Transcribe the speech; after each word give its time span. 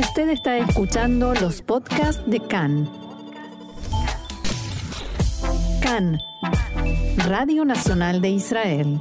Usted 0.00 0.30
está 0.30 0.56
escuchando 0.56 1.34
los 1.34 1.60
podcasts 1.60 2.22
de 2.26 2.40
CAN. 2.40 2.88
CAN, 5.82 6.18
Radio 7.18 7.66
Nacional 7.66 8.22
de 8.22 8.30
Israel. 8.30 8.98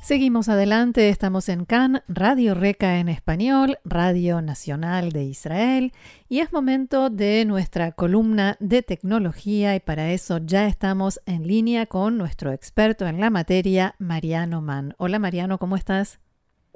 Seguimos 0.00 0.48
adelante, 0.48 1.10
estamos 1.10 1.50
en 1.50 1.66
CAN, 1.66 2.02
Radio 2.08 2.54
Reca 2.54 2.98
en 2.98 3.10
español, 3.10 3.78
Radio 3.84 4.40
Nacional 4.40 5.12
de 5.12 5.24
Israel, 5.24 5.92
y 6.30 6.38
es 6.38 6.50
momento 6.50 7.10
de 7.10 7.44
nuestra 7.44 7.92
columna 7.92 8.56
de 8.60 8.82
tecnología 8.82 9.76
y 9.76 9.80
para 9.80 10.10
eso 10.12 10.38
ya 10.38 10.66
estamos 10.66 11.20
en 11.26 11.46
línea 11.46 11.84
con 11.84 12.16
nuestro 12.16 12.50
experto 12.50 13.06
en 13.06 13.20
la 13.20 13.28
materia, 13.28 13.94
Mariano 13.98 14.62
Mann. 14.62 14.94
Hola 14.96 15.18
Mariano, 15.18 15.58
¿cómo 15.58 15.76
estás? 15.76 16.18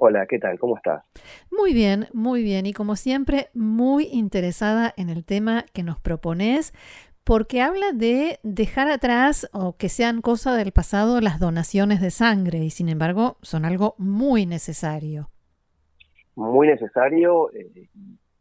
Hola, 0.01 0.25
¿qué 0.27 0.39
tal? 0.39 0.57
¿Cómo 0.59 0.77
estás? 0.77 1.03
Muy 1.51 1.73
bien, 1.73 2.07
muy 2.13 2.41
bien. 2.41 2.65
Y 2.65 2.71
como 2.71 2.95
siempre, 2.95 3.49
muy 3.53 4.05
interesada 4.05 4.93
en 4.95 5.09
el 5.09 5.25
tema 5.25 5.65
que 5.73 5.83
nos 5.83 5.99
propones, 5.99 6.73
porque 7.25 7.61
habla 7.61 7.91
de 7.93 8.39
dejar 8.43 8.89
atrás 8.89 9.49
o 9.51 9.75
que 9.75 9.89
sean 9.89 10.21
cosa 10.21 10.55
del 10.55 10.71
pasado 10.71 11.19
las 11.19 11.37
donaciones 11.37 11.99
de 11.99 12.11
sangre 12.11 12.59
y 12.59 12.69
sin 12.69 12.87
embargo 12.87 13.35
son 13.41 13.65
algo 13.65 13.95
muy 13.97 14.45
necesario. 14.45 15.31
Muy 16.33 16.67
necesario, 16.67 17.51
eh, 17.51 17.89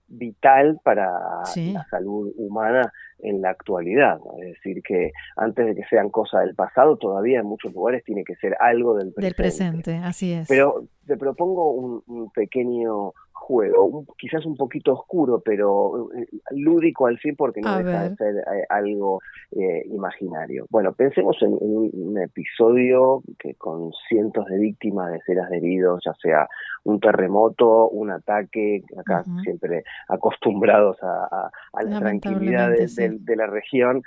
vital 0.08 0.80
para 0.84 1.10
la 1.56 1.86
salud 1.90 2.32
humana 2.36 2.92
en 3.18 3.42
la 3.42 3.50
actualidad. 3.50 4.18
Es 4.40 4.54
decir, 4.54 4.82
que 4.82 5.10
antes 5.36 5.66
de 5.66 5.74
que 5.74 5.84
sean 5.90 6.08
cosas 6.08 6.44
del 6.44 6.54
pasado, 6.54 6.96
todavía 6.96 7.40
en 7.40 7.46
muchos 7.46 7.72
lugares 7.72 8.04
tiene 8.04 8.24
que 8.24 8.36
ser 8.36 8.56
algo 8.60 8.96
del 8.96 9.12
presente. 9.12 9.22
Del 9.22 9.34
presente, 9.34 9.96
así 9.96 10.32
es. 10.32 10.48
Pero 10.48 10.84
te 11.08 11.16
propongo 11.16 11.72
un, 11.72 12.30
pequeño 12.30 13.12
juego, 13.32 14.04
quizás 14.18 14.44
un 14.44 14.56
poquito 14.56 14.92
oscuro, 14.92 15.40
pero 15.40 16.10
eh, 16.12 16.28
lúdico 16.50 17.06
al 17.06 17.18
fin 17.18 17.34
porque 17.34 17.60
no 17.60 17.78
deja 17.78 18.10
de 18.10 18.16
ser 18.16 18.36
eh, 18.36 18.66
algo 18.68 19.20
eh, 19.52 19.84
imaginario. 19.86 20.66
Bueno, 20.70 20.92
pensemos 20.92 21.36
en, 21.40 21.56
un 21.58 22.18
episodio 22.18 23.22
que 23.38 23.54
con 23.54 23.90
cientos 24.08 24.44
de 24.46 24.58
víctimas, 24.58 25.10
decenas 25.12 25.48
de 25.50 25.56
heridos, 25.56 26.02
ya 26.04 26.12
sea 26.22 26.48
un 26.84 27.00
terremoto, 27.00 27.88
un 27.88 28.10
ataque, 28.10 28.82
acá 28.98 29.24
siempre 29.42 29.84
acostumbrados 30.08 30.96
a, 31.02 31.50
la 31.82 31.98
tranquilidad 32.00 32.70
de, 32.70 33.36
la 33.36 33.46
región, 33.46 34.02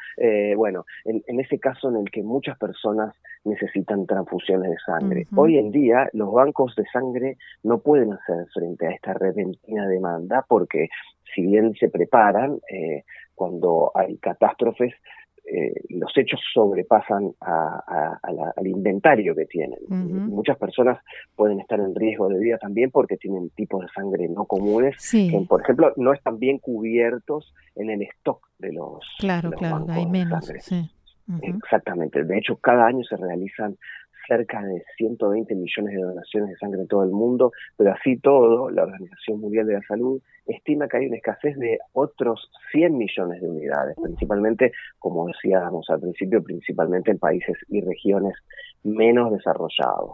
bueno, 0.56 0.86
en, 1.06 1.40
ese 1.40 1.60
caso 1.60 1.90
en 1.90 1.98
el 1.98 2.12
que 2.12 2.24
muchas 2.24 2.58
personas 2.58 3.16
necesitan 3.44 4.06
transfusiones 4.06 4.72
de 4.72 4.78
sangre. 4.86 5.28
Hoy 5.36 5.58
en 5.58 5.72
día 5.72 6.10
los 6.14 6.32
bancos 6.32 6.76
de 6.76 6.86
sangre 6.92 7.38
no 7.64 7.80
pueden 7.80 8.14
hacer 8.14 8.48
frente 8.54 8.88
a 8.88 8.92
esta 8.92 9.14
repentina 9.14 9.88
demanda 9.88 10.46
porque 10.48 10.90
si 11.34 11.46
bien 11.46 11.74
se 11.76 11.90
preparan 11.90 12.60
eh, 12.70 13.04
cuando 13.36 13.92
hay 13.96 14.18
catástrofes, 14.18 14.94
eh, 15.44 15.74
los 15.90 16.12
hechos 16.16 16.40
sobrepasan 16.54 17.34
al 17.42 18.68
inventario 18.68 19.36
que 19.36 19.46
tienen. 19.46 19.80
Muchas 19.90 20.58
personas 20.58 21.00
pueden 21.36 21.60
estar 21.60 21.80
en 21.80 21.96
riesgo 21.96 22.30
de 22.30 22.40
vida 22.40 22.58
también 22.58 22.92
porque 22.92 23.18
tienen 23.18 23.50
tipos 23.50 23.82
de 23.82 23.88
sangre 23.94 24.28
no 24.30 24.46
comunes, 24.46 24.96
que 25.12 25.46
por 25.48 25.62
ejemplo 25.62 25.94
no 25.98 26.14
están 26.14 26.40
bien 26.40 26.60
cubiertos 26.60 27.54
en 27.76 27.90
el 27.90 28.02
stock 28.04 28.48
de 28.60 28.74
los. 28.74 29.00
Claro, 29.20 29.52
claro, 29.52 29.86
hay 29.90 30.06
menos. 30.06 30.52
Exactamente. 31.42 32.24
De 32.24 32.38
hecho, 32.38 32.58
cada 32.58 32.86
año 32.86 33.04
se 33.04 33.16
realizan 33.16 33.78
cerca 34.32 34.62
de 34.62 34.82
120 34.96 35.54
millones 35.56 35.94
de 35.94 36.02
donaciones 36.02 36.52
de 36.52 36.56
sangre 36.56 36.82
en 36.82 36.88
todo 36.88 37.04
el 37.04 37.10
mundo, 37.10 37.52
pero 37.76 37.92
así 37.92 38.16
todo, 38.18 38.70
la 38.70 38.84
Organización 38.84 39.42
Mundial 39.42 39.68
de 39.68 39.74
la 39.74 39.82
Salud 39.82 40.22
estima 40.46 40.88
que 40.88 40.98
hay 40.98 41.08
una 41.08 41.18
escasez 41.18 41.58
de 41.58 41.80
otros 41.92 42.50
100 42.72 42.98
millones 42.98 43.42
de 43.42 43.50
unidades, 43.50 43.98
principalmente, 44.02 44.72
como 45.00 45.28
decíamos 45.28 45.86
al 45.90 46.00
principio, 46.00 46.42
principalmente 46.42 47.12
en 47.12 47.20
países 47.20 47.58
y 47.68 47.82
regiones 47.82 48.34
menos 48.84 49.34
desarrollados. 49.34 50.12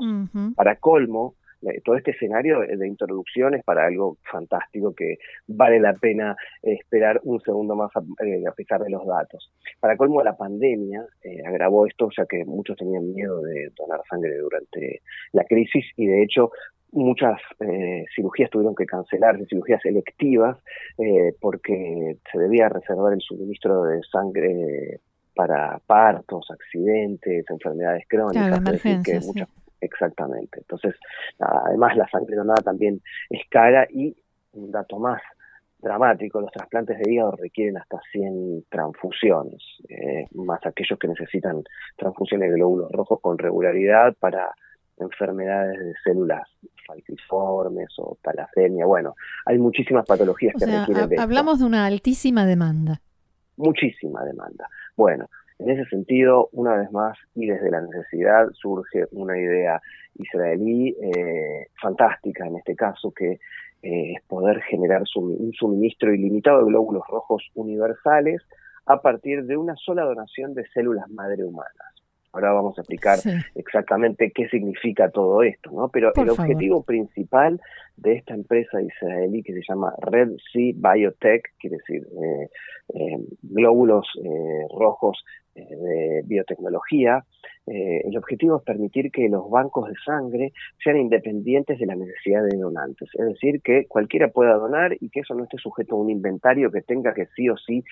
Para 0.56 0.78
colmo, 0.78 1.36
todo 1.84 1.96
este 1.96 2.12
escenario 2.12 2.60
de 2.60 2.88
introducción 2.88 3.56
es 3.56 3.64
para 3.64 3.86
algo 3.86 4.18
fantástico 4.32 4.94
que 4.94 5.18
vale 5.48 5.80
la 5.80 5.94
pena 5.94 6.36
esperar 6.62 7.20
un 7.24 7.40
segundo 7.42 7.76
más 7.76 7.92
a, 7.96 8.02
eh, 8.26 8.44
pesar 8.56 8.82
de 8.84 8.90
los 8.90 9.06
datos. 9.06 9.52
Para 9.80 9.98
colmo, 9.98 10.22
la 10.24 10.36
pandemia 10.36 11.06
eh, 11.24 11.42
agravó 11.46 11.86
esto, 11.86 12.10
ya 12.16 12.26
que 12.26 12.46
muchos 12.46 12.78
tenían 12.78 13.14
miedo 13.14 13.42
de 13.42 13.72
donar 13.78 14.02
sangre 14.10 14.38
durante 14.38 15.02
la 15.34 15.44
crisis 15.44 15.86
y 15.96 16.08
de 16.08 16.24
hecho 16.24 16.52
muchas 16.92 17.40
cirugías 18.16 18.50
tuvieron 18.50 18.74
que 18.74 18.86
cancelarse, 18.86 19.46
cirugías 19.46 19.86
electivas, 19.86 20.58
porque 21.42 22.16
se 22.32 22.40
debía 22.40 22.70
reservar 22.70 23.14
el 23.14 23.20
suministro 23.20 23.84
de 23.84 24.02
sangre 24.10 25.02
para 25.36 25.80
partos, 25.86 26.50
accidentes, 26.50 27.46
enfermedades 27.50 28.06
crónicas. 28.08 28.62
Claro, 28.64 29.48
Exactamente. 29.82 30.60
Entonces, 30.60 30.96
además 31.40 31.96
la 31.96 32.08
sangre 32.10 32.36
donada 32.36 32.62
también 32.62 33.02
es 33.30 33.42
cara 33.50 33.88
y 33.90 34.16
un 34.54 34.72
dato 34.72 35.00
más 35.00 35.22
dramático, 35.80 36.42
los 36.42 36.52
trasplantes 36.52 36.98
de 36.98 37.12
hígado 37.12 37.32
requieren 37.32 37.78
hasta 37.78 38.00
100 38.12 38.66
transfusiones, 38.70 39.62
eh, 39.90 40.26
más 40.34 40.66
aquellos 40.66 40.98
que 40.98 41.08
necesitan 41.08 41.64
transfusiones 41.96 42.50
de 42.50 42.56
glóbulos 42.56 42.92
rojos 42.92 43.20
con 43.22 43.38
regularidad 43.38 44.16
para 44.20 44.52
enfermedades 44.98 45.80
de 45.80 45.94
células 46.04 46.48
falciformes 46.88 47.90
o 48.00 48.18
talasemia. 48.22 48.86
Bueno, 48.86 49.16
hay 49.46 49.60
muchísimas 49.60 50.06
patologías 50.06 50.56
que 50.58 50.66
requieren 50.66 51.10
de 51.10 51.22
Hablamos 51.22 51.60
de 51.60 51.66
una 51.66 51.86
altísima 51.86 52.46
demanda. 52.46 53.02
Muchísima 53.58 54.24
demanda. 54.24 54.68
Bueno, 54.96 55.30
en 55.60 55.70
ese 55.72 55.86
sentido, 55.90 56.50
una 56.52 56.76
vez 56.76 56.92
más, 56.92 57.18
y 57.36 57.48
desde 57.48 57.72
la 57.72 57.82
necesidad, 57.82 58.48
surge 58.54 59.06
una 59.12 59.38
idea 59.38 59.82
israelí 60.16 60.96
eh, 61.02 61.68
fantástica 61.82 62.46
en 62.46 62.58
este 62.58 62.76
caso, 62.76 63.12
que 63.12 63.40
eh, 63.82 64.14
es 64.16 64.22
poder 64.28 64.62
generar 64.64 65.04
un 65.16 65.54
suministro 65.54 66.14
ilimitado 66.14 66.60
de 66.60 66.66
glóbulos 66.66 67.04
rojos 67.08 67.44
universales 67.56 68.42
a 68.86 69.02
partir 69.02 69.46
de 69.46 69.58
una 69.58 69.76
sola 69.76 70.04
donación 70.04 70.54
de 70.54 70.66
células 70.74 71.10
madre 71.10 71.44
humanas. 71.44 71.74
Ahora 72.34 72.54
vamos 72.54 72.78
a 72.78 72.82
explicar 72.82 73.20
exactamente 73.56 74.32
qué 74.32 74.48
significa 74.50 75.10
todo 75.10 75.42
esto, 75.44 75.72
¿no? 75.72 75.90
Pero 75.90 76.12
el 76.16 76.30
objetivo 76.30 76.84
principal 76.84 77.60
de 77.98 78.14
esta 78.14 78.34
empresa 78.34 78.82
israelí 78.82 79.44
que 79.44 79.54
se 79.54 79.62
llama 79.68 79.94
Red 80.00 80.30
Sea 80.54 80.74
Biotech, 80.76 81.44
quiere 81.60 81.78
decir 81.78 82.08
eh, 82.22 82.50
eh, 82.94 83.18
glóbulos 83.42 84.08
eh, 84.24 84.68
rojos 84.78 85.24
de 85.56 86.22
biotecnología, 86.24 87.26
el 87.66 88.16
objetivo 88.16 88.58
es 88.58 88.64
permitir 88.64 89.12
que 89.12 89.28
los 89.28 89.50
bancos 89.50 89.90
de 89.90 89.96
sangre 90.06 90.54
sean 90.84 90.98
independientes 90.98 91.80
de 91.80 91.88
la 91.88 91.96
necesidad 91.96 92.44
de 92.44 92.58
donantes, 92.58 93.10
es 93.12 93.26
decir, 93.26 93.60
que 93.64 93.88
cualquiera 93.88 94.28
pueda 94.28 94.54
donar 94.54 94.96
y 95.00 95.10
que 95.10 95.22
eso 95.22 95.34
no 95.34 95.46
esté 95.46 95.58
sujeto 95.58 95.96
a 95.96 96.00
un 96.00 96.12
inventario 96.12 96.70
que 96.70 96.84
tenga 96.84 97.12
que 97.16 97.26
sí 97.36 97.50
o 97.50 97.58
sí 97.58 97.84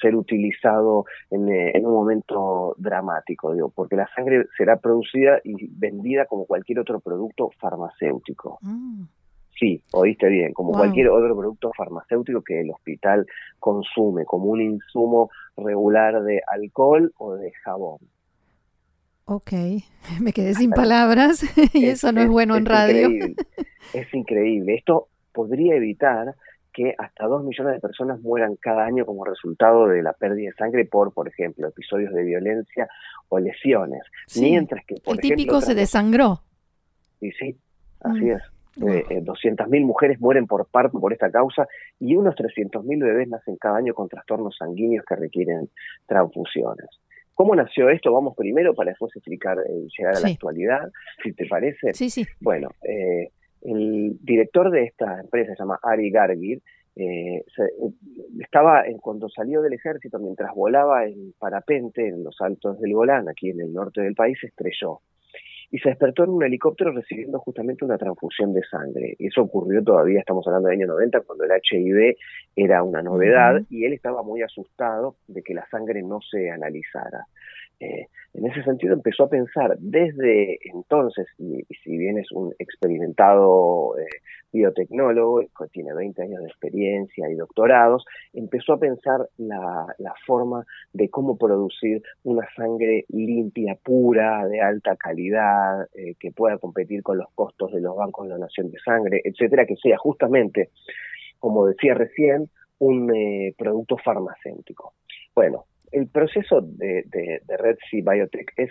ser 0.00 0.16
utilizado 0.16 1.04
en, 1.30 1.84
un 1.84 1.92
momento 1.92 2.74
dramático, 2.78 3.52
digo, 3.52 3.68
porque 3.68 3.94
la 3.94 4.08
sangre 4.16 4.46
será 4.56 4.78
producida 4.78 5.38
y 5.44 5.68
vendida 5.68 6.24
como 6.24 6.46
cualquier 6.46 6.78
otro 6.78 6.98
producto 6.98 7.50
farmacéutico. 7.60 8.58
Mm. 8.62 9.02
Sí, 9.58 9.82
oíste 9.92 10.28
bien, 10.28 10.52
como 10.52 10.72
cualquier 10.72 11.08
otro 11.10 11.36
producto 11.36 11.70
farmacéutico 11.76 12.42
que 12.42 12.60
el 12.60 12.70
hospital 12.70 13.26
consume, 13.58 14.24
como 14.24 14.46
un 14.46 14.60
insumo 14.60 15.30
regular 15.56 16.22
de 16.22 16.40
alcohol 16.46 17.12
o 17.18 17.34
de 17.34 17.52
jabón. 17.62 17.98
Ok, 19.24 19.52
me 20.20 20.32
quedé 20.32 20.54
sin 20.54 20.70
palabras 20.70 21.44
y 21.74 21.86
eso 21.86 22.12
no 22.12 22.22
es, 22.22 22.28
bueno 22.28 22.56
en 22.56 22.66
radio. 22.66 23.08
Es 23.92 24.12
increíble. 24.12 24.74
Esto 24.74 25.08
podría 25.32 25.76
evitar 25.76 26.34
que 26.72 26.94
hasta 26.98 27.26
dos 27.26 27.44
millones 27.44 27.74
de 27.74 27.80
personas 27.80 28.20
mueran 28.20 28.56
cada 28.56 28.84
año 28.84 29.04
como 29.04 29.24
resultado 29.24 29.86
de 29.86 30.02
la 30.02 30.14
pérdida 30.14 30.50
de 30.50 30.56
sangre 30.56 30.84
por, 30.86 31.12
por 31.12 31.28
ejemplo, 31.28 31.68
episodios 31.68 32.12
de 32.14 32.24
violencia 32.24 32.88
o 33.28 33.38
lesiones. 33.38 34.02
Mientras 34.36 34.84
que, 34.86 34.96
por 35.04 35.14
El 35.14 35.20
típico 35.20 35.60
se 35.60 35.74
desangró. 35.74 36.40
Y 37.20 37.30
sí, 37.32 37.56
así 38.00 38.24
mm. 38.24 38.32
es. 38.32 38.42
Eh, 38.80 39.20
200.000 39.22 39.76
eh, 39.76 39.80
mujeres 39.80 40.20
mueren 40.20 40.46
por 40.46 40.66
parto 40.66 40.98
por 40.98 41.12
esta 41.12 41.30
causa 41.30 41.68
y 42.00 42.16
unos 42.16 42.34
300.000 42.34 43.02
bebés 43.02 43.28
nacen 43.28 43.56
cada 43.56 43.76
año 43.76 43.92
con 43.92 44.08
trastornos 44.08 44.56
sanguíneos 44.56 45.04
que 45.04 45.14
requieren 45.14 45.68
transfusiones. 46.06 46.86
¿Cómo 47.34 47.54
nació 47.54 47.90
esto? 47.90 48.12
Vamos 48.12 48.34
primero 48.34 48.74
para 48.74 48.90
después 48.90 49.14
explicar, 49.14 49.58
eh, 49.58 49.86
llegar 49.98 50.16
a 50.16 50.20
la 50.20 50.28
actualidad, 50.28 50.90
si 51.22 51.32
te 51.32 51.46
parece. 51.46 51.92
Sí, 51.92 52.08
sí. 52.08 52.24
Bueno, 52.40 52.70
eh, 52.82 53.30
el 53.62 54.16
director 54.22 54.70
de 54.70 54.84
esta 54.84 55.20
empresa 55.20 55.54
se 55.54 55.58
llama 55.58 55.78
Ari 55.82 56.10
Gargir, 56.10 56.62
estaba 56.94 58.86
en, 58.86 58.98
cuando 58.98 59.28
salió 59.30 59.62
del 59.62 59.72
ejército, 59.72 60.18
mientras 60.18 60.54
volaba 60.54 61.06
en 61.06 61.32
parapente 61.38 62.06
en 62.06 62.22
los 62.22 62.38
altos 62.40 62.78
del 62.80 62.92
Golán, 62.92 63.30
aquí 63.30 63.48
en 63.48 63.62
el 63.62 63.72
norte 63.72 64.02
del 64.02 64.14
país, 64.14 64.38
estrelló 64.42 65.00
y 65.72 65.78
se 65.78 65.88
despertó 65.88 66.24
en 66.24 66.30
un 66.30 66.44
helicóptero 66.44 66.92
recibiendo 66.92 67.38
justamente 67.38 67.82
una 67.82 67.96
transfusión 67.96 68.52
de 68.52 68.60
sangre. 68.70 69.16
Y 69.18 69.28
eso 69.28 69.40
ocurrió 69.40 69.82
todavía, 69.82 70.20
estamos 70.20 70.46
hablando 70.46 70.68
del 70.68 70.78
año 70.78 70.86
90, 70.88 71.22
cuando 71.22 71.44
el 71.44 71.50
HIV 71.50 72.14
era 72.54 72.82
una 72.82 73.02
novedad 73.02 73.62
y 73.70 73.86
él 73.86 73.94
estaba 73.94 74.22
muy 74.22 74.42
asustado 74.42 75.16
de 75.28 75.42
que 75.42 75.54
la 75.54 75.66
sangre 75.70 76.02
no 76.02 76.20
se 76.20 76.50
analizara. 76.50 77.26
Eh, 77.80 78.06
en 78.34 78.46
ese 78.46 78.62
sentido 78.62 78.94
empezó 78.94 79.24
a 79.24 79.28
pensar 79.28 79.76
desde 79.78 80.58
entonces, 80.72 81.26
y, 81.38 81.64
si 81.82 81.96
bien 81.98 82.18
es 82.18 82.30
un 82.32 82.54
experimentado 82.58 83.98
eh, 83.98 84.06
biotecnólogo, 84.52 85.42
tiene 85.70 85.92
20 85.92 86.22
años 86.22 86.40
de 86.40 86.48
experiencia 86.48 87.28
y 87.28 87.34
doctorados, 87.34 88.04
empezó 88.32 88.74
a 88.74 88.78
pensar 88.78 89.28
la, 89.36 89.86
forma 90.26 90.64
de 90.92 91.08
cómo 91.10 91.36
producir 91.36 92.02
una 92.22 92.46
sangre 92.54 93.04
limpia, 93.08 93.76
pura, 93.82 94.46
de 94.46 94.60
alta 94.60 94.96
calidad, 94.96 95.88
eh, 95.94 96.14
que 96.18 96.30
pueda 96.30 96.58
competir 96.58 97.02
con 97.02 97.18
los 97.18 97.28
costos 97.34 97.72
de 97.72 97.80
los 97.80 97.96
bancos 97.96 98.28
de 98.28 98.34
donación 98.34 98.70
de 98.70 98.78
sangre, 98.78 99.20
etcétera, 99.24 99.66
que 99.66 99.76
sea 99.76 99.98
justamente, 99.98 100.70
como 101.38 101.66
decía 101.66 101.94
recién, 101.94 102.48
un 102.78 103.12
producto 103.56 103.96
farmacéutico. 103.96 104.94
Bueno, 105.34 105.66
el 105.92 106.08
proceso 106.08 106.60
de, 106.62 107.04
Red 107.46 107.76
Sea 107.90 108.02
Biotech 108.04 108.52
es 108.56 108.70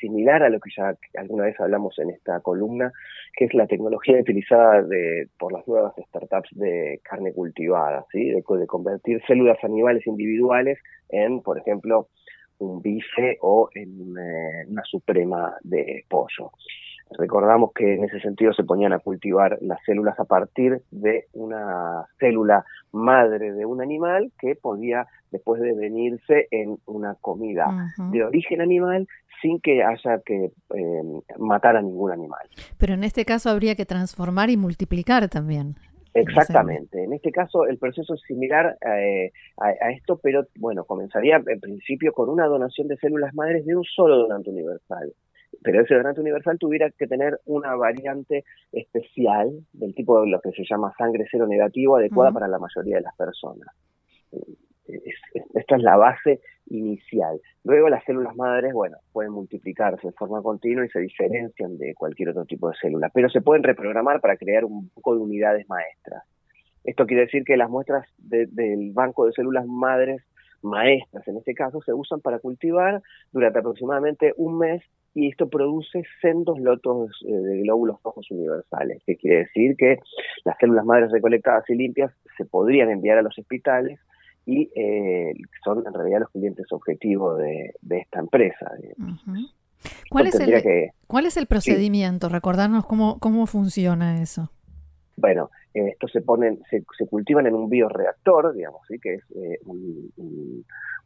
similar 0.00 0.42
a 0.42 0.50
lo 0.50 0.60
que 0.60 0.70
ya 0.76 0.96
alguna 1.18 1.44
vez 1.44 1.58
hablamos 1.60 1.98
en 1.98 2.10
esta 2.10 2.40
columna, 2.40 2.92
que 3.36 3.46
es 3.46 3.54
la 3.54 3.66
tecnología 3.66 4.20
utilizada 4.20 4.84
por 5.38 5.52
las 5.52 5.66
nuevas 5.66 5.94
startups 6.08 6.50
de 6.52 7.00
carne 7.02 7.32
cultivada, 7.32 8.04
¿sí? 8.12 8.30
de, 8.30 8.42
convertir 8.42 9.22
células 9.26 9.58
animales 9.62 10.06
individuales 10.06 10.78
en, 11.08 11.40
por 11.42 11.58
ejemplo, 11.58 12.08
un 12.58 12.82
bife 12.82 13.38
o 13.40 13.68
en 13.74 14.14
eh, 14.16 14.66
una 14.68 14.82
suprema 14.84 15.54
de 15.62 16.04
pollo. 16.08 16.52
Recordamos 17.18 17.72
que 17.74 17.94
en 17.94 18.04
ese 18.04 18.20
sentido 18.20 18.52
se 18.52 18.64
ponían 18.64 18.92
a 18.92 18.98
cultivar 18.98 19.58
las 19.60 19.78
células 19.84 20.18
a 20.18 20.24
partir 20.24 20.82
de 20.90 21.26
una 21.32 22.06
célula 22.18 22.64
madre 22.92 23.52
de 23.52 23.66
un 23.66 23.80
animal 23.80 24.32
que 24.38 24.56
podía 24.56 25.06
después 25.30 25.60
de 25.60 25.74
venirse 25.74 26.48
en 26.50 26.76
una 26.86 27.14
comida 27.20 27.92
de 28.10 28.24
origen 28.24 28.60
animal 28.60 29.06
sin 29.42 29.60
que 29.60 29.82
haya 29.82 30.20
que 30.24 30.52
eh, 30.74 31.02
matar 31.38 31.76
a 31.76 31.82
ningún 31.82 32.12
animal. 32.12 32.48
Pero 32.78 32.94
en 32.94 33.04
este 33.04 33.24
caso 33.24 33.50
habría 33.50 33.74
que 33.74 33.84
transformar 33.84 34.50
y 34.50 34.56
multiplicar 34.56 35.28
también. 35.28 35.76
Exactamente. 36.14 37.02
En 37.02 37.12
este 37.12 37.32
caso 37.32 37.66
el 37.66 37.76
proceso 37.76 38.14
es 38.14 38.20
similar 38.22 38.78
eh, 38.86 39.32
a, 39.58 39.90
esto, 39.90 40.18
pero 40.22 40.46
bueno, 40.56 40.84
comenzaría 40.84 41.42
en 41.44 41.60
principio 41.60 42.12
con 42.12 42.28
una 42.28 42.46
donación 42.46 42.86
de 42.86 42.96
células 42.96 43.34
madres 43.34 43.66
de 43.66 43.76
un 43.76 43.84
solo 43.84 44.16
donante 44.16 44.50
universal 44.50 45.12
pero 45.64 45.80
ese 45.80 45.94
donante 45.94 46.20
universal 46.20 46.58
tuviera 46.58 46.90
que 46.90 47.06
tener 47.06 47.40
una 47.46 47.74
variante 47.74 48.44
especial 48.70 49.50
del 49.72 49.94
tipo 49.94 50.20
de 50.20 50.28
lo 50.28 50.38
que 50.40 50.52
se 50.52 50.62
llama 50.68 50.92
sangre 50.96 51.24
cero 51.30 51.46
negativo 51.46 51.96
adecuada 51.96 52.30
para 52.32 52.46
la 52.48 52.58
mayoría 52.58 52.96
de 52.96 53.02
las 53.02 53.16
personas. 53.16 53.74
esta 55.54 55.76
es 55.76 55.82
la 55.82 55.96
base 55.96 56.40
inicial. 56.66 57.40
Luego 57.64 57.88
las 57.88 58.04
células 58.04 58.36
madres, 58.36 58.74
bueno, 58.74 58.98
pueden 59.10 59.32
multiplicarse 59.32 60.06
de 60.06 60.12
forma 60.12 60.42
continua 60.42 60.84
y 60.84 60.90
se 60.90 61.00
diferencian 61.00 61.78
de 61.78 61.94
cualquier 61.94 62.28
otro 62.28 62.44
tipo 62.44 62.68
de 62.68 62.76
célula, 62.76 63.10
pero 63.14 63.30
se 63.30 63.40
pueden 63.40 63.62
reprogramar 63.62 64.20
para 64.20 64.36
crear 64.36 64.66
un 64.66 64.90
poco 64.90 65.14
de 65.14 65.22
unidades 65.22 65.66
maestras. 65.66 66.24
Esto 66.84 67.06
quiere 67.06 67.22
decir 67.22 67.44
que 67.44 67.56
las 67.56 67.70
muestras 67.70 68.06
del 68.18 68.92
banco 68.92 69.24
de 69.24 69.32
células 69.32 69.64
madres 69.66 70.22
maestras 70.60 71.26
en 71.26 71.38
este 71.38 71.54
caso 71.54 71.80
se 71.80 71.94
usan 71.94 72.20
para 72.20 72.38
cultivar 72.38 73.00
durante 73.32 73.60
aproximadamente 73.60 74.34
un 74.36 74.58
mes 74.58 74.82
y 75.14 75.28
esto 75.28 75.48
produce 75.48 76.02
sendos 76.20 76.58
lotos 76.58 77.10
eh, 77.26 77.32
de 77.32 77.62
glóbulos 77.62 78.02
rojos 78.02 78.28
universales, 78.30 79.02
que 79.06 79.16
quiere 79.16 79.38
decir 79.38 79.76
que 79.76 79.98
las 80.44 80.56
células 80.58 80.84
madres 80.84 81.12
recolectadas 81.12 81.64
y 81.70 81.76
limpias 81.76 82.12
se 82.36 82.44
podrían 82.44 82.90
enviar 82.90 83.18
a 83.18 83.22
los 83.22 83.38
hospitales 83.38 84.00
y 84.44 84.70
eh, 84.74 85.32
son 85.64 85.84
en 85.86 85.94
realidad 85.94 86.20
los 86.20 86.30
clientes 86.30 86.66
objetivos 86.70 87.38
de, 87.38 87.72
esta 87.90 88.18
empresa. 88.18 88.70
¿Cuál, 90.10 90.26
es 90.26 90.38
el, 90.40 90.90
¿Cuál 91.06 91.26
es 91.26 91.36
el 91.36 91.46
procedimiento? 91.46 92.28
Recordarnos 92.28 92.84
cómo, 92.84 93.18
cómo 93.20 93.46
funciona 93.46 94.20
eso. 94.20 94.50
Bueno, 95.16 95.50
eh, 95.74 95.90
estos 95.92 96.10
se 96.12 96.22
ponen, 96.22 96.60
se, 96.70 96.82
cultivan 97.06 97.46
en 97.46 97.54
un 97.54 97.68
bioreactor, 97.68 98.54
digamos, 98.54 98.80
¿sí? 98.88 98.98
que 98.98 99.14
es 99.14 99.22
un, 99.64 100.12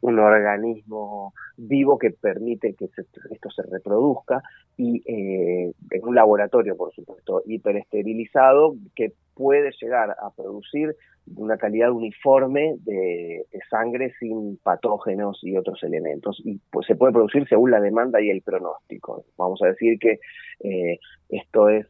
un 0.01 0.19
organismo 0.19 1.33
vivo 1.57 1.97
que 1.97 2.11
permite 2.11 2.73
que 2.73 2.85
esto 2.85 3.49
se 3.49 3.63
reproduzca 3.63 4.41
y 4.77 5.01
eh, 5.05 5.73
en 5.91 6.07
un 6.07 6.15
laboratorio, 6.15 6.77
por 6.77 6.93
supuesto, 6.93 7.43
hiperesterilizado 7.45 8.75
que 8.95 9.13
puede 9.33 9.71
llegar 9.81 10.11
a 10.11 10.29
producir 10.35 10.95
una 11.35 11.57
calidad 11.57 11.91
uniforme 11.91 12.75
de, 12.79 13.45
sangre 13.69 14.13
sin 14.19 14.57
patógenos 14.57 15.39
y 15.43 15.57
otros 15.57 15.83
elementos. 15.83 16.41
Y 16.43 16.59
pues 16.71 16.87
se 16.87 16.95
puede 16.95 17.13
producir 17.13 17.47
según 17.47 17.71
la 17.71 17.81
demanda 17.81 18.21
y 18.21 18.29
el 18.29 18.41
pronóstico. 18.41 19.25
Vamos 19.37 19.61
a 19.61 19.67
decir 19.67 19.99
que 19.99 20.19
eh, 20.61 20.99
esto 21.29 21.69
es... 21.69 21.85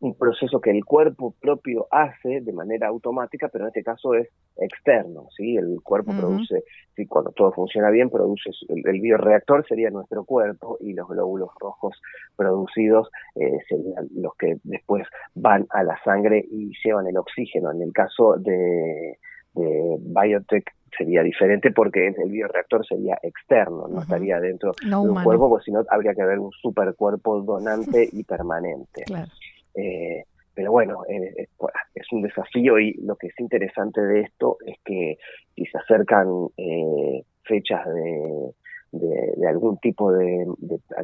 Un 0.00 0.14
proceso 0.14 0.60
que 0.60 0.70
el 0.70 0.84
cuerpo 0.84 1.34
propio 1.40 1.86
hace 1.90 2.40
de 2.40 2.52
manera 2.52 2.88
automática, 2.88 3.48
pero 3.48 3.64
en 3.64 3.68
este 3.68 3.82
caso 3.82 4.14
es 4.14 4.28
externo, 4.56 5.28
¿sí? 5.36 5.56
El 5.56 5.80
cuerpo 5.82 6.12
produce, 6.12 6.64
¿sí? 6.96 7.06
cuando 7.06 7.32
todo 7.32 7.52
funciona 7.52 7.90
bien, 7.90 8.08
produce, 8.10 8.50
el, 8.68 9.00
bioreactor 9.00 9.66
sería 9.66 9.90
nuestro 9.90 10.24
cuerpo 10.24 10.78
y 10.80 10.94
los 10.94 11.08
glóbulos 11.08 11.50
rojos 11.60 12.00
producidos 12.36 13.10
eh, 13.34 13.58
serían 13.68 14.08
los 14.14 14.34
que 14.36 14.56
después 14.64 15.06
van 15.34 15.66
a 15.70 15.82
la 15.82 15.98
sangre 16.02 16.44
y 16.50 16.72
llevan 16.82 17.06
el 17.06 17.16
oxígeno. 17.16 17.70
En 17.70 17.82
el 17.82 17.92
caso 17.92 18.36
de, 18.38 19.18
de 19.54 19.96
biotech 20.00 20.64
sería 20.96 21.22
diferente 21.22 21.70
porque 21.70 22.08
el 22.08 22.30
bioreactor 22.30 22.86
sería 22.86 23.18
externo, 23.22 23.88
no 23.88 24.02
estaría 24.02 24.40
dentro 24.40 24.72
de 24.82 24.94
un 24.94 25.22
cuerpo, 25.22 25.48
porque 25.48 25.64
si 25.64 25.72
no 25.72 25.84
habría 25.88 26.14
que 26.14 26.22
haber 26.22 26.38
un 26.38 26.50
supercuerpo 26.52 27.40
donante 27.42 28.08
y 28.12 28.24
permanente. 28.24 29.04
Claro. 29.06 29.30
Eh, 29.74 30.24
pero 30.54 30.72
bueno, 30.72 31.04
eh, 31.08 31.46
es 31.94 32.12
un 32.12 32.22
desafío 32.22 32.78
y 32.78 32.94
lo 32.94 33.16
que 33.16 33.28
es 33.28 33.34
interesante 33.38 34.00
de 34.00 34.22
esto 34.22 34.58
es 34.66 34.76
que 34.84 35.16
si 35.54 35.64
se 35.66 35.78
acercan 35.78 36.48
eh, 36.56 37.22
fechas 37.44 37.86
de, 37.86 38.52
de, 38.92 39.48
algún 39.48 39.78
tipo 39.78 40.12
de, 40.12 40.46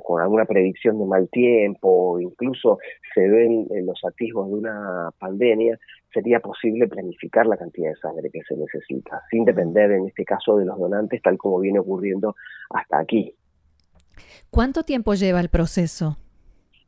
con 0.04 0.20
alguna 0.20 0.44
predicción 0.44 0.98
de 0.98 1.06
mal 1.06 1.28
tiempo, 1.30 1.88
o 1.88 2.20
incluso 2.20 2.78
se 3.14 3.26
ven 3.28 3.66
los 3.84 3.98
atisbos 4.04 4.48
de 4.48 4.54
una 4.54 5.10
pandemia, 5.18 5.78
sería 6.12 6.40
posible 6.40 6.88
planificar 6.88 7.46
la 7.46 7.56
cantidad 7.56 7.90
de 7.90 7.96
sangre 7.96 8.30
que 8.30 8.42
se 8.48 8.56
necesita, 8.56 9.22
sin 9.30 9.44
depender 9.44 9.92
en 9.92 10.06
este 10.06 10.24
caso 10.24 10.56
de 10.56 10.66
los 10.66 10.78
donantes, 10.78 11.22
tal 11.22 11.38
como 11.38 11.60
viene 11.60 11.78
ocurriendo 11.78 12.34
hasta 12.70 12.98
aquí. 12.98 13.34
¿Cuánto 14.50 14.82
tiempo 14.82 15.14
lleva 15.14 15.40
el 15.40 15.48
proceso? 15.48 16.16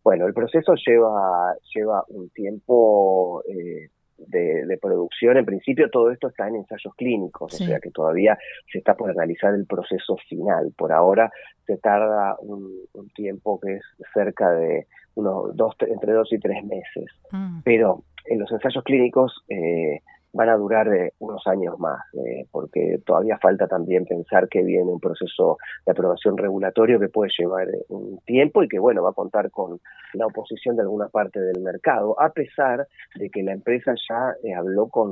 Bueno, 0.09 0.27
el 0.27 0.33
proceso 0.33 0.73
lleva, 0.75 1.55
lleva 1.75 2.03
un 2.09 2.31
tiempo 2.31 3.43
eh, 3.47 3.91
de, 4.17 4.79
producción. 4.81 5.37
En 5.37 5.45
principio 5.45 5.91
todo 5.91 6.11
esto 6.11 6.29
está 6.29 6.49
en 6.49 6.57
ensayos 6.57 6.95
clínicos, 6.95 7.53
o 7.53 7.57
sea 7.59 7.79
que 7.79 7.91
todavía 7.91 8.39
se 8.73 8.79
está 8.79 8.95
por 8.95 9.11
analizar 9.11 9.53
el 9.53 9.67
proceso 9.67 10.17
final. 10.27 10.73
Por 10.75 10.93
ahora 10.93 11.31
se 11.67 11.77
tarda 11.77 12.37
un, 12.41 12.89
tiempo 13.15 13.61
que 13.61 13.75
es 13.75 13.83
cerca 14.15 14.51
de 14.53 14.87
unos 15.15 15.55
dos, 15.55 15.77
entre 15.81 16.15
dos 16.15 16.33
y 16.33 16.39
tres 16.39 16.65
meses. 16.65 17.05
Mm. 17.31 17.61
Pero 17.63 18.05
en 18.25 18.39
los 18.39 18.51
ensayos 18.51 18.85
clínicos 18.85 19.45
eh, 19.51 20.01
van 20.39 20.51
a 20.51 20.57
durar 20.57 20.87
eh, 20.95 21.15
unos 21.19 21.45
años 21.49 21.81
más, 21.81 22.01
eh, 22.15 22.47
porque 22.53 23.01
todavía 23.05 23.37
falta 23.39 23.67
también 23.67 24.05
pensar 24.05 24.49
que 24.49 24.63
viene 24.63 24.93
un 24.93 25.01
proceso 25.01 25.59
de 25.85 25.91
aprobación 25.91 26.39
regulatorio 26.39 27.01
que 27.01 27.09
puede 27.09 27.33
llevar 27.37 27.69
eh, 27.69 27.85
un 27.89 28.21
tiempo 28.25 28.63
y 28.63 28.69
que, 28.69 28.79
bueno, 28.79 29.03
va 29.03 29.11
a 29.11 29.15
contar 29.15 29.51
con 29.51 29.81
la 30.13 30.27
oposición 30.27 30.77
de 30.77 30.83
alguna 30.83 31.09
parte 31.09 31.41
del 31.41 31.61
mercado, 31.61 32.15
a 32.21 32.31
pesar 32.31 32.87
de 33.17 33.31
que 33.31 33.43
la 33.43 33.51
empresa 33.51 33.95
ya 34.09 34.37
habló 34.57 34.87
con 34.87 35.11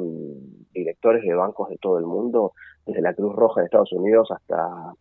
directores 0.72 1.24
de 1.24 1.34
bancos 1.34 1.70
de 1.70 1.78
todo 1.78 1.98
el 1.98 2.06
mundo, 2.06 2.52
desde 2.86 3.02
la 3.02 3.12
Cruz 3.12 3.34
Roja 3.34 3.62
de 3.62 3.64
Estados 3.64 3.92
Unidos 3.92 4.28
hasta 4.30 4.94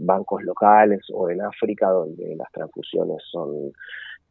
bancos 0.00 0.42
locales 0.42 1.00
o 1.14 1.30
en 1.30 1.40
África, 1.40 1.88
donde 1.88 2.36
las 2.36 2.50
transfusiones 2.52 3.22
son 3.30 3.72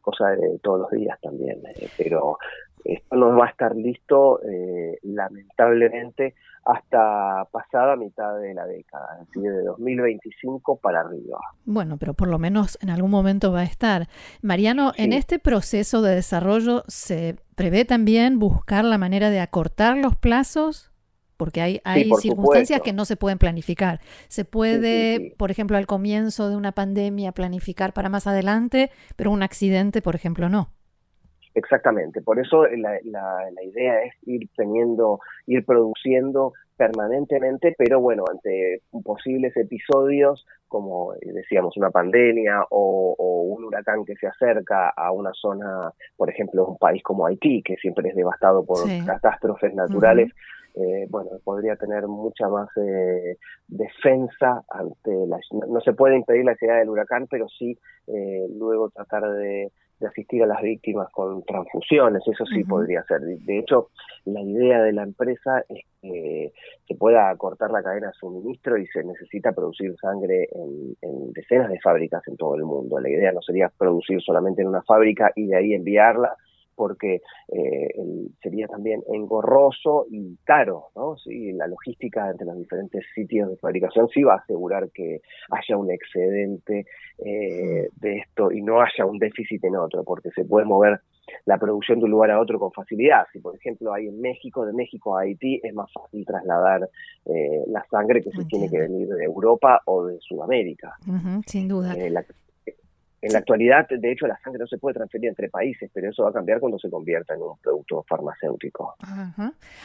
cosa 0.00 0.28
de 0.30 0.58
todos 0.62 0.82
los 0.82 0.90
días 0.90 1.18
también, 1.20 1.62
pero 1.98 2.36
esto 2.84 3.16
no 3.16 3.36
va 3.36 3.46
a 3.46 3.50
estar 3.50 3.74
listo, 3.74 4.40
eh, 4.42 4.98
lamentablemente, 5.02 6.34
hasta 6.64 7.46
pasada 7.50 7.96
mitad 7.96 8.38
de 8.38 8.54
la 8.54 8.66
década, 8.66 9.18
es 9.20 9.28
decir, 9.28 9.50
de 9.50 9.62
2025 9.64 10.76
para 10.78 11.00
arriba. 11.00 11.38
Bueno, 11.64 11.98
pero 11.98 12.14
por 12.14 12.28
lo 12.28 12.38
menos 12.38 12.78
en 12.80 12.90
algún 12.90 13.10
momento 13.10 13.52
va 13.52 13.60
a 13.60 13.64
estar. 13.64 14.08
Mariano, 14.40 14.92
en 14.96 15.12
este 15.12 15.38
proceso 15.38 16.00
de 16.00 16.14
desarrollo 16.14 16.84
se 16.88 17.36
prevé 17.54 17.84
también 17.84 18.38
buscar 18.38 18.84
la 18.84 18.98
manera 18.98 19.30
de 19.30 19.40
acortar 19.40 19.96
los 19.96 20.16
plazos 20.16 20.90
porque 21.36 21.60
hay, 21.60 21.80
hay 21.84 22.08
circunstancias 22.20 22.80
que 22.80 22.92
no 22.92 23.04
se 23.04 23.16
pueden 23.16 23.38
planificar. 23.38 24.00
Se 24.28 24.44
puede, 24.44 25.34
por 25.36 25.50
ejemplo, 25.50 25.76
al 25.76 25.86
comienzo 25.86 26.48
de 26.48 26.56
una 26.56 26.72
pandemia 26.72 27.32
planificar 27.32 27.92
para 27.92 28.08
más 28.08 28.26
adelante, 28.26 28.90
pero 29.16 29.32
un 29.32 29.42
accidente, 29.42 30.00
por 30.00 30.14
ejemplo, 30.14 30.48
no. 30.48 30.70
Exactamente, 31.54 32.20
por 32.20 32.40
eso 32.40 32.66
la, 32.66 32.98
la, 33.04 33.62
idea 33.62 34.02
es 34.02 34.14
ir 34.26 34.48
teniendo, 34.56 35.20
ir 35.46 35.64
produciendo 35.64 36.52
permanentemente, 36.76 37.74
pero 37.78 38.00
bueno, 38.00 38.24
ante 38.28 38.82
posibles 39.04 39.56
episodios 39.56 40.44
como 40.74 41.14
decíamos 41.22 41.76
una 41.76 41.90
pandemia 41.90 42.64
o, 42.70 43.14
un 43.56 43.64
huracán 43.64 44.04
que 44.04 44.16
se 44.16 44.26
acerca 44.26 44.88
a 44.88 45.12
una 45.12 45.30
zona, 45.32 45.92
por 46.16 46.28
ejemplo, 46.28 46.66
un 46.66 46.78
país 46.78 47.00
como 47.04 47.26
Haití, 47.26 47.62
que 47.62 47.76
siempre 47.76 48.08
es 48.08 48.16
devastado 48.16 48.66
por 48.66 48.78
catástrofes 49.06 49.72
naturales, 49.72 50.32
eh, 50.74 51.06
bueno, 51.08 51.30
podría 51.44 51.76
tener 51.76 52.08
mucha 52.08 52.48
más 52.48 52.68
eh, 52.76 53.36
defensa 53.68 54.64
ante 54.68 55.12
la... 55.28 55.38
No, 55.68 55.80
se 55.80 55.92
puede 55.92 56.16
impedir 56.16 56.44
la 56.44 56.56
llegada 56.60 56.80
del 56.80 56.90
huracán, 56.90 57.28
pero 57.30 57.46
sí 57.48 57.78
eh, 58.08 58.46
luego 58.50 58.90
tratar 58.90 59.22
de 59.30 59.70
de 60.00 60.08
asistir 60.08 60.42
a 60.42 60.46
las 60.46 60.60
víctimas 60.62 61.08
con 61.12 61.42
transfusiones, 61.44 62.22
eso 62.26 62.44
sí 62.46 62.64
podría 62.64 63.02
ser. 63.04 63.20
De 63.20 63.58
hecho, 63.58 63.90
la 64.24 64.40
idea 64.40 64.82
de 64.82 64.92
la 64.92 65.02
empresa 65.02 65.64
es 65.68 65.84
que 66.00 66.52
se 66.86 66.94
pueda 66.94 67.34
cortar 67.36 67.70
la 67.70 67.82
cadena 67.82 68.08
de 68.08 68.12
suministro 68.14 68.76
y 68.76 68.86
se 68.88 69.04
necesita 69.04 69.52
producir 69.52 69.94
sangre 70.00 70.48
en, 70.52 70.96
en, 71.02 71.32
decenas 71.32 71.70
de 71.70 71.80
fábricas 71.80 72.22
en 72.26 72.36
todo 72.36 72.56
el 72.56 72.64
mundo. 72.64 72.98
La 72.98 73.08
idea 73.08 73.32
no 73.32 73.40
sería 73.42 73.70
producir 73.76 74.20
solamente 74.20 74.62
en 74.62 74.68
una 74.68 74.82
fábrica 74.82 75.32
y 75.34 75.46
de 75.46 75.56
ahí 75.56 75.74
enviarla, 75.74 76.36
porque 76.74 77.22
eh, 77.48 77.88
sería 78.42 78.66
también 78.66 79.02
engorroso 79.12 80.06
y 80.10 80.36
caro, 80.44 80.88
¿no? 80.94 81.16
Sí, 81.16 81.52
la 81.52 81.66
logística 81.66 82.30
entre 82.30 82.46
los 82.46 82.58
diferentes 82.58 83.04
sitios 83.14 83.50
de 83.50 83.56
fabricación 83.56 84.08
sí 84.08 84.22
va 84.22 84.34
a 84.34 84.38
asegurar 84.38 84.90
que 84.90 85.20
haya 85.50 85.76
un 85.76 85.90
excedente 85.90 86.86
eh, 87.18 87.88
de 87.96 88.16
esto 88.18 88.50
y 88.50 88.62
no 88.62 88.80
haya 88.80 89.06
un 89.06 89.18
déficit 89.18 89.64
en 89.64 89.76
otro, 89.76 90.04
porque 90.04 90.30
se 90.30 90.44
puede 90.44 90.66
mover 90.66 91.00
la 91.46 91.58
producción 91.58 91.98
de 91.98 92.04
un 92.04 92.10
lugar 92.10 92.30
a 92.30 92.40
otro 92.40 92.58
con 92.58 92.72
facilidad. 92.72 93.26
Si, 93.32 93.40
por 93.40 93.56
ejemplo, 93.56 93.92
hay 93.92 94.08
en 94.08 94.20
México, 94.20 94.66
de 94.66 94.72
México 94.72 95.16
a 95.16 95.22
Haití, 95.22 95.60
es 95.62 95.74
más 95.74 95.90
fácil 95.92 96.24
trasladar 96.24 96.88
eh, 97.26 97.64
la 97.68 97.84
sangre 97.90 98.22
que 98.22 98.30
se 98.30 98.44
tiene 98.44 98.68
que 98.70 98.78
venir 98.78 99.08
de 99.08 99.24
Europa 99.24 99.80
o 99.86 100.06
de 100.06 100.18
Sudamérica. 100.20 100.96
sin 101.46 101.68
duda. 101.68 101.94
En 103.24 103.32
la 103.32 103.38
actualidad, 103.38 103.88
de 103.88 104.12
hecho, 104.12 104.26
la 104.26 104.38
sangre 104.44 104.58
no 104.60 104.66
se 104.66 104.76
puede 104.76 104.96
transferir 104.96 105.30
entre 105.30 105.48
países, 105.48 105.90
pero 105.94 106.10
eso 106.10 106.24
va 106.24 106.28
a 106.28 106.32
cambiar 106.34 106.60
cuando 106.60 106.78
se 106.78 106.90
convierta 106.90 107.32
en 107.32 107.40
un 107.40 107.56
producto 107.56 108.04
farmacéutico. 108.06 108.96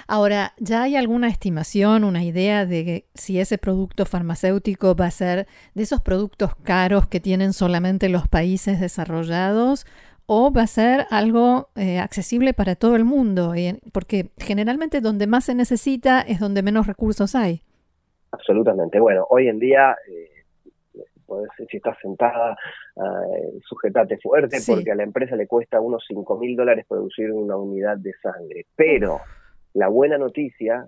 Ahora, 0.10 0.52
¿ya 0.58 0.84
hay 0.84 0.98
alguna 0.98 1.30
estimación, 1.30 2.04
una 2.04 2.22
idea 2.22 2.66
de 2.66 3.06
si 3.14 3.40
ese 3.40 3.58
producto 3.58 4.06
farmacéutico 4.06 4.94
va 4.94 5.06
a 5.06 5.12
ser 5.12 5.48
de 5.74 5.84
esos 5.84 6.02
productos 6.02 6.54
caros 6.64 7.08
que 7.08 7.22
tienen 7.22 7.54
solamente 7.54 8.10
los 8.10 8.28
países 8.28 8.82
desarrollados? 8.82 9.86
¿O 10.26 10.52
va 10.52 10.64
a 10.64 10.68
ser 10.68 11.06
algo 11.10 11.70
eh, 11.78 11.98
accesible 12.00 12.54
para 12.54 12.76
todo 12.76 12.98
el 12.98 13.06
mundo? 13.06 13.54
Porque 13.94 14.32
generalmente 14.38 15.00
donde 15.00 15.28
más 15.28 15.46
se 15.46 15.56
necesita 15.56 16.20
es 16.20 16.42
donde 16.42 16.62
menos 16.62 16.88
recursos 16.88 17.36
hay. 17.36 17.62
Absolutamente. 18.32 19.00
Bueno, 19.00 19.26
hoy 19.30 19.48
en 19.48 19.60
día... 19.60 19.96
Eh, 20.10 20.39
si 21.70 21.78
estás 21.78 21.98
sentada, 22.02 22.56
uh, 22.96 23.60
sujetate 23.62 24.18
fuerte, 24.18 24.58
porque 24.66 24.92
a 24.92 24.96
la 24.96 25.04
empresa 25.04 25.36
le 25.36 25.48
cuesta 25.48 25.80
unos 25.80 26.04
5 26.08 26.38
mil 26.38 26.56
dólares 26.56 26.86
producir 26.88 27.32
una 27.32 27.58
unidad 27.58 27.98
de 27.98 28.14
sangre. 28.22 28.66
Pero 28.76 29.22
la 29.74 29.88
buena 29.88 30.18
noticia 30.18 30.88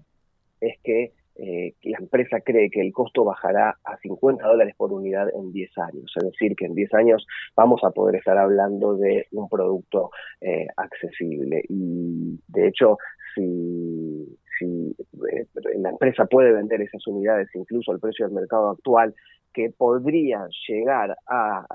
es 0.59 0.79
que 0.83 1.13
eh, 1.35 1.73
la 1.83 1.97
empresa 1.97 2.41
cree 2.41 2.69
que 2.69 2.81
el 2.81 2.91
costo 2.91 3.23
bajará 3.23 3.77
a 3.83 3.97
50 3.97 4.45
dólares 4.45 4.75
por 4.77 4.91
unidad 4.91 5.27
en 5.33 5.51
10 5.51 5.77
años. 5.77 6.11
Es 6.15 6.23
decir, 6.23 6.55
que 6.55 6.65
en 6.65 6.75
10 6.75 6.93
años 6.93 7.25
vamos 7.55 7.81
a 7.83 7.91
poder 7.91 8.17
estar 8.17 8.37
hablando 8.37 8.95
de 8.95 9.27
un 9.31 9.47
producto 9.49 10.11
eh, 10.41 10.67
accesible. 10.75 11.63
Y 11.69 12.39
de 12.47 12.67
hecho, 12.67 12.97
si, 13.33 14.37
si 14.61 14.95
eh, 15.31 15.47
la 15.77 15.89
empresa 15.89 16.25
puede 16.25 16.51
vender 16.51 16.81
esas 16.81 17.05
unidades 17.07 17.49
incluso 17.55 17.91
al 17.91 17.99
precio 17.99 18.25
del 18.25 18.35
mercado 18.35 18.69
actual, 18.69 19.15
que 19.53 19.69
podrían 19.69 20.49
llegar 20.67 21.17
a, 21.27 21.65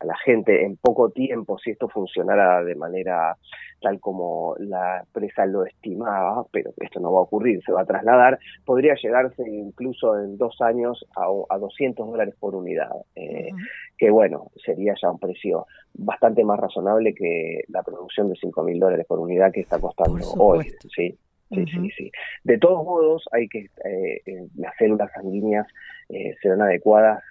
la 0.00 0.16
gente 0.24 0.64
en 0.64 0.76
poco 0.76 1.10
tiempo 1.10 1.58
si 1.58 1.70
esto 1.70 1.88
funcionara 1.88 2.62
de 2.62 2.76
manera 2.76 3.36
tal 3.80 4.00
como 4.00 4.54
la 4.58 5.00
empresa 5.00 5.46
lo 5.46 5.64
estimaba, 5.64 6.44
pero 6.52 6.72
esto 6.78 7.00
no 7.00 7.12
va 7.12 7.20
a 7.20 7.22
ocurrir, 7.22 7.62
se 7.64 7.72
va 7.72 7.82
a 7.82 7.86
trasladar, 7.86 8.38
podría 8.64 8.94
llegarse 8.94 9.42
incluso 9.48 10.18
en 10.18 10.36
dos 10.36 10.60
años 10.60 11.04
a, 11.16 11.26
a 11.54 11.58
200 11.58 12.08
dólares 12.08 12.34
por 12.38 12.54
unidad, 12.54 12.90
eh, 13.14 13.50
que 13.96 14.10
bueno, 14.10 14.50
sería 14.64 14.94
ya 15.00 15.10
un 15.10 15.18
precio 15.18 15.66
bastante 15.94 16.44
más 16.44 16.58
razonable 16.58 17.14
que 17.14 17.62
la 17.68 17.82
producción 17.82 18.28
de 18.28 18.36
5 18.36 18.62
mil 18.62 18.78
dólares 18.78 19.06
por 19.06 19.18
unidad 19.18 19.52
que 19.52 19.60
está 19.60 19.78
costando 19.78 20.26
hoy. 20.38 20.72
¿sí? 20.94 21.16
Sí, 21.50 21.64
sí, 21.66 21.90
sí. 21.96 22.12
De 22.44 22.58
todos 22.58 22.84
modos, 22.84 23.24
hay 23.32 23.48
que 23.48 23.70
eh, 23.84 24.22
eh, 24.26 24.46
las 24.56 24.74
células 24.76 25.10
sanguíneas 25.12 25.66
eh, 26.08 26.34
serán 26.42 26.62
adecuadas, 26.62 27.22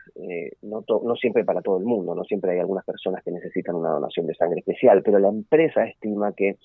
no, 0.64 0.84
no 0.88 1.16
siempre 1.16 1.46
para 1.46 1.62
todo 1.62 1.78
el 1.78 1.86
mundo, 1.86 2.16
no 2.16 2.24
siempre 2.24 2.52
hay 2.52 2.60
algunas 2.60 2.84
personas 2.84 3.24
que 3.24 3.30
necesitan 3.30 3.76
una 3.76 3.90
donación 3.90 4.26
de 4.26 4.34
sangre 4.34 4.60
especial, 4.60 5.04
pero 5.04 5.20
la 5.20 5.30
empresa 5.30 5.86
estima 5.86 6.34
que 6.34 6.58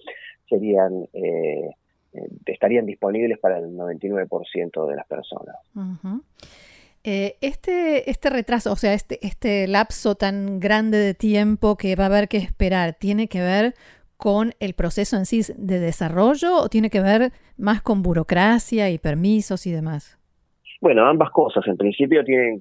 serían 0.49 1.06
estarían 2.47 2.87
disponibles 2.87 3.38
para 3.38 3.59
el 3.59 3.76
99% 3.76 4.87
de 4.87 4.97
las 4.97 5.06
personas. 5.06 5.56
este, 7.04 8.11
este 8.11 8.30
retraso, 8.30 8.73
o 8.73 8.76
sea, 8.76 8.94
este, 8.94 9.18
este 9.26 9.66
lapso 9.68 10.14
tan 10.14 10.59
grande 10.59 10.97
de 10.97 11.12
tiempo 11.12 11.76
que 11.76 11.94
va 11.94 12.04
a 12.04 12.06
haber 12.06 12.28
que 12.28 12.38
esperar, 12.38 12.94
¿tiene 12.94 13.28
que 13.28 13.40
ver 13.40 13.75
con 14.23 14.52
el 14.61 14.75
proceso 14.75 15.17
en 15.17 15.26
sí 15.26 15.41
de 15.59 15.81
desarrollo 15.81 16.59
o 16.59 16.69
tiene 16.69 16.91
que 16.91 17.00
ver 17.00 17.33
más 17.59 17.83
con 17.83 18.05
burocracia 18.05 18.88
y 18.88 18.99
permisos 18.99 19.67
y 19.67 19.73
demás? 19.73 20.17
Bueno, 20.81 21.05
ambas 21.09 21.31
cosas. 21.31 21.67
En 21.67 21.76
principio 21.76 22.23
tienen 22.23 22.61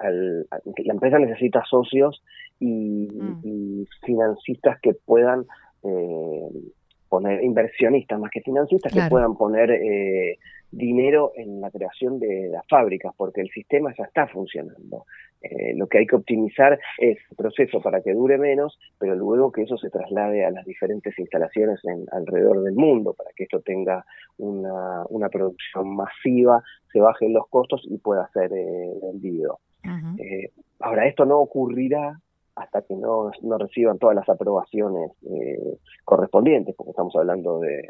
la 0.00 0.92
empresa 0.92 1.20
necesita 1.20 1.62
socios 1.70 2.20
y, 2.58 3.06
mm. 3.12 3.84
financistas 4.04 4.80
que 4.80 4.94
puedan 4.94 5.44
eh, 5.84 6.48
poner 7.08 7.44
inversionistas 7.44 8.18
más 8.18 8.32
que 8.32 8.40
financistas 8.40 8.92
que 8.92 9.08
puedan 9.08 9.36
poner 9.36 9.70
eh, 9.70 10.36
dinero 10.76 11.32
en 11.36 11.60
la 11.60 11.70
creación 11.70 12.18
de 12.18 12.48
las 12.50 12.66
fábricas 12.68 13.12
porque 13.16 13.40
el 13.40 13.50
sistema 13.50 13.94
ya 13.96 14.04
está 14.04 14.26
funcionando. 14.26 15.04
Eh, 15.42 15.74
lo 15.76 15.86
que 15.86 15.98
hay 15.98 16.06
que 16.06 16.16
optimizar 16.16 16.78
es 16.98 17.18
el 17.30 17.36
proceso 17.36 17.80
para 17.80 18.00
que 18.00 18.14
dure 18.14 18.38
menos, 18.38 18.78
pero 18.98 19.14
luego 19.14 19.52
que 19.52 19.62
eso 19.62 19.76
se 19.76 19.90
traslade 19.90 20.44
a 20.44 20.50
las 20.50 20.64
diferentes 20.64 21.16
instalaciones 21.18 21.78
en, 21.84 22.06
alrededor 22.12 22.62
del 22.62 22.74
mundo, 22.74 23.14
para 23.14 23.30
que 23.36 23.44
esto 23.44 23.60
tenga 23.60 24.04
una, 24.38 25.04
una 25.08 25.28
producción 25.28 25.94
masiva, 25.94 26.62
se 26.92 27.00
bajen 27.00 27.32
los 27.32 27.46
costos 27.48 27.82
y 27.88 27.98
pueda 27.98 28.28
ser 28.32 28.52
eh, 28.52 28.92
vendido. 29.02 29.60
Eh, 30.18 30.50
ahora, 30.80 31.06
esto 31.06 31.24
no 31.24 31.38
ocurrirá 31.38 32.18
hasta 32.56 32.82
que 32.82 32.94
no, 32.94 33.30
no 33.42 33.58
reciban 33.58 33.98
todas 33.98 34.16
las 34.16 34.28
aprobaciones 34.28 35.12
eh, 35.30 35.78
correspondientes, 36.04 36.74
porque 36.74 36.90
estamos 36.90 37.14
hablando 37.14 37.60
de, 37.60 37.82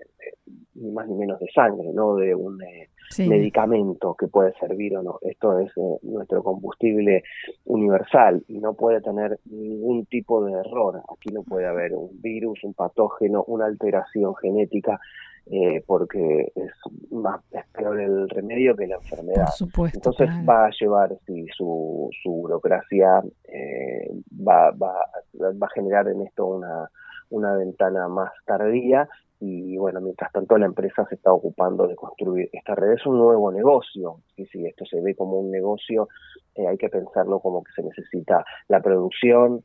ni 0.74 0.90
más 0.90 1.08
ni 1.08 1.14
menos 1.14 1.38
de 1.38 1.46
sangre, 1.54 1.92
no 1.92 2.16
de 2.16 2.34
un 2.34 2.60
eh, 2.62 2.88
medicamento 3.18 4.14
que 4.14 4.26
puede 4.26 4.52
servir 4.58 4.96
o 4.96 5.02
no. 5.02 5.18
Esto 5.22 5.58
es 5.60 5.70
eh, 5.76 5.98
nuestro 6.02 6.42
combustible 6.42 7.22
universal 7.64 8.42
y 8.48 8.58
no 8.58 8.74
puede 8.74 9.00
tener 9.00 9.38
ningún 9.44 10.04
tipo 10.06 10.44
de 10.44 10.52
error. 10.52 11.00
Aquí 11.16 11.32
no 11.32 11.44
puede 11.44 11.66
haber 11.66 11.94
un 11.94 12.20
virus, 12.20 12.64
un 12.64 12.74
patógeno, 12.74 13.44
una 13.46 13.66
alteración 13.66 14.34
genética 14.34 15.00
eh, 15.46 15.82
porque 15.86 16.52
es 16.54 16.72
más 17.10 17.40
es 17.52 17.64
peor 17.72 18.00
el 18.00 18.28
remedio 18.28 18.74
que 18.74 18.86
la 18.86 18.96
enfermedad. 18.96 19.48
Entonces 19.94 20.28
va 20.48 20.66
a 20.66 20.70
llevar 20.70 21.16
si 21.26 21.46
su, 21.48 22.10
su 22.22 22.30
burocracia 22.30 23.22
eh, 23.44 24.10
va, 24.46 24.70
va, 24.72 24.94
va 25.34 25.66
a 25.66 25.70
generar 25.74 26.08
en 26.08 26.22
esto 26.22 26.46
una, 26.46 26.90
una 27.30 27.56
ventana 27.56 28.08
más 28.08 28.32
tardía 28.44 29.08
y 29.38 29.76
bueno, 29.76 30.00
mientras 30.00 30.32
tanto 30.32 30.56
la 30.56 30.66
empresa 30.66 31.04
se 31.08 31.14
está 31.16 31.32
ocupando 31.32 31.86
de 31.86 31.94
construir 31.94 32.48
esta 32.52 32.74
red. 32.74 32.92
Es 32.92 33.04
un 33.04 33.18
nuevo 33.18 33.52
negocio, 33.52 34.20
y 34.34 34.46
si 34.46 34.64
esto 34.66 34.86
se 34.86 35.00
ve 35.02 35.14
como 35.14 35.38
un 35.40 35.50
negocio, 35.50 36.08
eh, 36.54 36.66
hay 36.66 36.78
que 36.78 36.88
pensarlo 36.88 37.40
como 37.40 37.62
que 37.62 37.70
se 37.72 37.82
necesita 37.82 38.44
la 38.68 38.80
producción, 38.80 39.62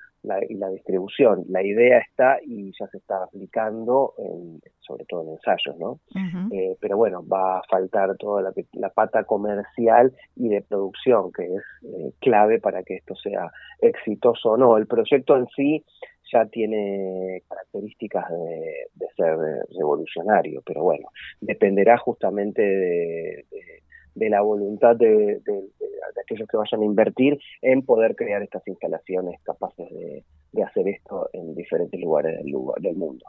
y 0.47 0.55
la 0.55 0.69
distribución. 0.69 1.45
La 1.49 1.63
idea 1.63 1.99
está 1.99 2.37
y 2.45 2.71
ya 2.79 2.87
se 2.87 2.97
está 2.97 3.23
aplicando, 3.23 4.13
sobre 4.81 5.05
todo 5.05 5.23
en 5.23 5.29
ensayos, 5.29 5.77
¿no? 5.77 5.99
Eh, 6.51 6.75
pero 6.79 6.97
bueno, 6.97 7.25
va 7.25 7.59
a 7.59 7.63
faltar 7.69 8.15
toda 8.17 8.41
la, 8.41 8.53
la, 8.73 8.89
pata 8.89 9.23
comercial 9.23 10.13
y 10.35 10.49
de 10.49 10.61
producción, 10.61 11.31
que 11.31 11.45
es 11.45 11.63
eh, 11.83 12.11
clave 12.19 12.59
para 12.59 12.83
que 12.83 12.95
esto 12.95 13.15
sea 13.15 13.51
exitoso 13.81 14.51
o 14.51 14.57
no. 14.57 14.77
El 14.77 14.87
proyecto 14.87 15.37
en 15.37 15.47
sí 15.55 15.85
ya 16.31 16.45
tiene 16.45 17.43
características 17.47 18.29
de, 18.29 19.07
ser 19.15 19.37
revolucionario, 19.77 20.61
pero 20.65 20.83
bueno, 20.83 21.09
dependerá 21.41 21.97
justamente 21.97 22.61
de, 22.61 24.29
la 24.29 24.41
voluntad 24.41 24.95
de, 24.95 25.41
aquellos 26.23 26.47
que 26.47 26.57
vayan 26.57 26.81
a 26.81 26.85
invertir 26.85 27.39
en 27.61 27.83
poder 27.83 28.15
crear 28.15 28.41
estas 28.41 28.65
instalaciones 28.67 29.41
capaces 29.41 29.87
de, 29.89 30.23
hacer 30.63 30.87
esto 30.87 31.29
en 31.33 31.55
diferentes 31.55 31.99
lugares 31.99 32.37
del, 32.37 32.53
del 32.79 32.95
mundo. 32.95 33.25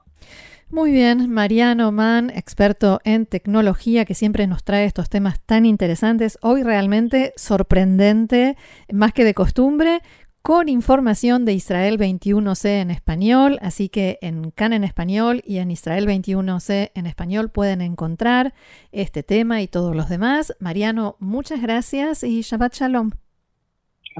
Muy 0.73 0.91
bien, 0.91 1.31
Mariano 1.31 1.93
Mann, 1.93 2.31
experto 2.31 3.01
en 3.05 3.27
tecnología, 3.27 4.07
que 4.07 4.15
siempre 4.15 4.47
nos 4.47 4.65
trae 4.65 4.87
estos 4.87 5.11
temas 5.11 5.39
tan 5.45 5.67
interesantes. 5.67 6.39
Hoy 6.41 6.63
realmente 6.63 7.35
sorprendente, 7.37 8.57
más 8.91 9.13
que 9.13 9.27
de 9.27 9.35
costumbre, 9.35 10.01
con 10.41 10.71
información 10.71 11.45
de 11.45 11.53
Israel 11.53 11.99
21C 11.99 12.81
en 12.81 12.91
español, 12.91 13.59
así 13.61 13.91
que 13.91 14.19
en 14.23 14.51
CAN 14.51 14.73
en 14.73 14.85
español 14.85 15.43
y 15.45 15.59
en 15.59 15.71
Israel 15.71 16.09
21C 16.09 16.91
en 16.95 17.05
español 17.05 17.51
pueden 17.51 17.83
encontrar 17.83 18.55
este 18.93 19.23
tema 19.23 19.61
y 19.61 19.69
todos 19.69 19.95
los 19.95 20.09
demás. 20.09 20.57
Mariano, 20.59 21.17
muchas 21.21 21.61
gracias 21.61 22.25
y 22.25 22.41
Shabbat 22.41 22.73
Shalom. 22.73 23.11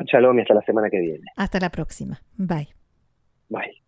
Shalom 0.05 0.39
y 0.39 0.43
hasta 0.43 0.53
la 0.53 0.63
semana 0.67 0.91
que 0.91 1.01
viene. 1.01 1.25
Hasta 1.35 1.59
la 1.61 1.71
próxima. 1.71 2.21
Bye. 2.37 2.69
Bye. 3.49 3.82